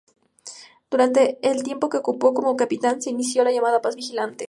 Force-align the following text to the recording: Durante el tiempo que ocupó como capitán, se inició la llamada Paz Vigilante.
Durante 0.89 1.37
el 1.47 1.61
tiempo 1.61 1.87
que 1.87 1.97
ocupó 1.99 2.33
como 2.33 2.57
capitán, 2.57 3.03
se 3.03 3.11
inició 3.11 3.43
la 3.43 3.51
llamada 3.51 3.83
Paz 3.83 3.95
Vigilante. 3.95 4.39